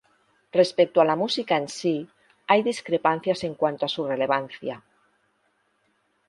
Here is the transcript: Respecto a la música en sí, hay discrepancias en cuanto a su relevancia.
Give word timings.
Respecto 0.59 0.97
a 1.01 1.05
la 1.05 1.15
música 1.21 1.55
en 1.61 1.67
sí, 1.73 1.95
hay 2.49 2.59
discrepancias 2.69 3.43
en 3.43 3.53
cuanto 3.53 3.85
a 3.85 3.93
su 3.95 4.01
relevancia. 4.07 4.83